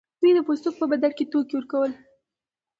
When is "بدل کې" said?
0.91-1.29